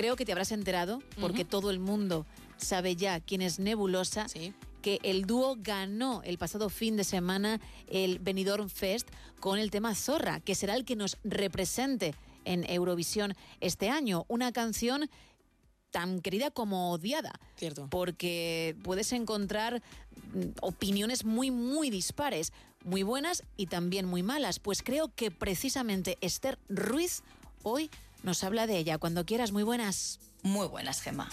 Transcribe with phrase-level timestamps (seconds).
[0.00, 2.24] creo que te habrás enterado, porque todo el mundo
[2.56, 4.26] sabe ya quién es Nebulosa.
[4.80, 9.10] que el dúo ganó el pasado fin de semana el Benidorm Fest
[9.40, 12.14] con el tema Zorra, que será el que nos represente
[12.46, 14.24] en Eurovisión este año.
[14.28, 15.10] Una canción
[15.90, 17.38] tan querida como odiada.
[17.56, 17.88] Cierto.
[17.90, 19.82] Porque puedes encontrar
[20.32, 22.54] mm, opiniones muy, muy dispares,
[22.84, 24.60] muy buenas y también muy malas.
[24.60, 27.22] Pues creo que precisamente Esther Ruiz
[27.62, 27.90] hoy
[28.22, 28.98] nos habla de ella.
[28.98, 30.20] Cuando quieras, muy buenas.
[30.42, 31.28] Muy buenas, Gemma.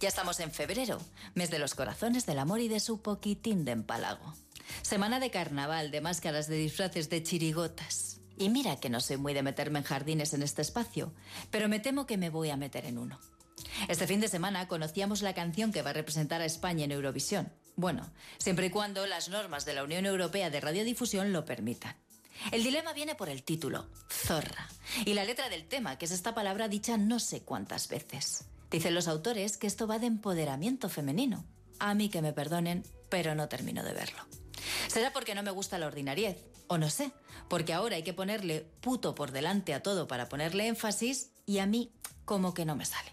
[0.00, 1.00] Ya estamos en febrero,
[1.34, 4.34] mes de los corazones, del amor y de su poquitín de empalago.
[4.82, 8.20] Semana de carnaval, de máscaras, de disfraces, de chirigotas.
[8.36, 11.12] Y mira que no soy muy de meterme en jardines en este espacio,
[11.50, 13.18] pero me temo que me voy a meter en uno.
[13.88, 17.52] Este fin de semana conocíamos la canción que va a representar a España en Eurovisión.
[17.76, 21.96] Bueno, siempre y cuando las normas de la Unión Europea de Radiodifusión lo permitan.
[22.52, 24.68] El dilema viene por el título, zorra,
[25.04, 28.44] y la letra del tema, que es esta palabra dicha no sé cuántas veces.
[28.70, 31.44] Dicen los autores que esto va de empoderamiento femenino.
[31.78, 34.22] A mí que me perdonen, pero no termino de verlo.
[34.88, 36.38] ¿Será porque no me gusta la ordinariez?
[36.68, 37.10] O no sé,
[37.48, 41.66] porque ahora hay que ponerle puto por delante a todo para ponerle énfasis y a
[41.66, 41.92] mí
[42.24, 43.12] como que no me sale.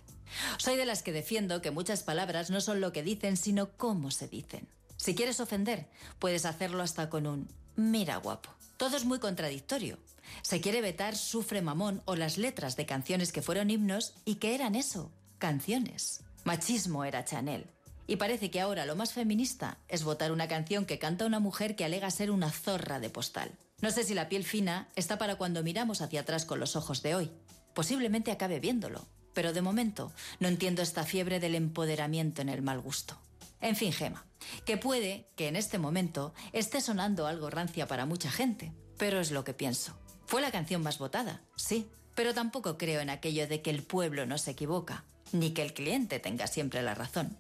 [0.57, 4.11] Soy de las que defiendo que muchas palabras no son lo que dicen, sino cómo
[4.11, 4.67] se dicen.
[4.97, 5.87] Si quieres ofender,
[6.19, 7.47] puedes hacerlo hasta con un
[7.77, 8.49] mira guapo.
[8.75, 9.97] Todo es muy contradictorio.
[10.41, 14.53] Se quiere vetar Sufre Mamón o las letras de canciones que fueron himnos y que
[14.53, 16.23] eran eso, canciones.
[16.43, 17.67] Machismo era Chanel.
[18.07, 21.75] Y parece que ahora lo más feminista es votar una canción que canta una mujer
[21.75, 23.51] que alega ser una zorra de postal.
[23.81, 27.03] No sé si la piel fina está para cuando miramos hacia atrás con los ojos
[27.03, 27.31] de hoy.
[27.73, 32.79] Posiblemente acabe viéndolo, pero de momento no entiendo esta fiebre del empoderamiento en el mal
[32.79, 33.19] gusto.
[33.61, 34.25] En fin, Gema,
[34.65, 39.31] que puede que en este momento esté sonando algo rancia para mucha gente, pero es
[39.31, 39.97] lo que pienso.
[40.25, 44.25] Fue la canción más votada, sí, pero tampoco creo en aquello de que el pueblo
[44.25, 47.37] no se equivoca, ni que el cliente tenga siempre la razón.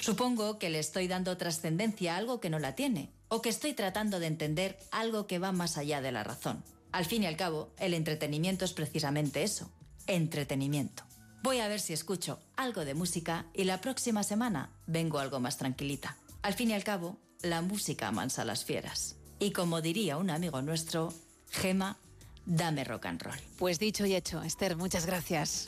[0.00, 3.74] Supongo que le estoy dando trascendencia a algo que no la tiene, o que estoy
[3.74, 6.64] tratando de entender algo que va más allá de la razón.
[6.92, 9.70] Al fin y al cabo, el entretenimiento es precisamente eso,
[10.06, 11.04] entretenimiento.
[11.42, 15.56] Voy a ver si escucho algo de música y la próxima semana vengo algo más
[15.56, 16.16] tranquilita.
[16.42, 19.16] Al fin y al cabo, la música amansa las fieras.
[19.38, 21.14] Y como diría un amigo nuestro,
[21.50, 21.96] Gema,
[22.44, 23.38] dame rock and roll.
[23.58, 25.66] Pues dicho y hecho, Esther, muchas gracias.